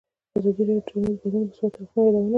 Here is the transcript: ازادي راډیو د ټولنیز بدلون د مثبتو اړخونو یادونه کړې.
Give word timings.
ازادي 0.37 0.63
راډیو 0.69 0.79
د 0.81 0.85
ټولنیز 0.89 1.17
بدلون 1.21 1.43
د 1.43 1.47
مثبتو 1.49 1.77
اړخونو 1.77 2.05
یادونه 2.07 2.27
کړې. 2.27 2.29